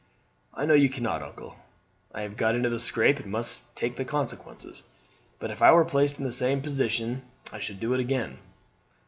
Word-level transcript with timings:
"I 0.55 0.65
know 0.65 0.73
you 0.73 0.89
cannot, 0.89 1.21
uncle. 1.21 1.57
I 2.11 2.21
have 2.23 2.35
got 2.35 2.55
into 2.55 2.71
the 2.71 2.79
scrape 2.79 3.19
and 3.19 3.31
must 3.31 3.75
take 3.75 3.97
the 3.97 4.03
consequences; 4.03 4.83
but 5.37 5.51
if 5.51 5.61
I 5.61 5.71
were 5.73 5.85
placed 5.85 6.17
in 6.17 6.23
the 6.25 6.31
same 6.31 6.59
position 6.63 7.21
I 7.51 7.59
should 7.59 7.79
do 7.79 7.93
it 7.93 7.99
again." 7.99 8.39